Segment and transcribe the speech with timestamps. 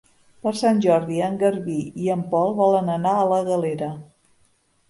[0.45, 3.95] Per Sant Jordi en Garbí i en Pol volen anar a la Galera.